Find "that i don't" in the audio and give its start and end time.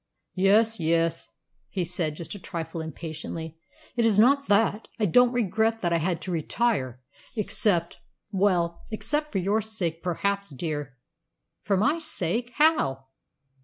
4.47-5.31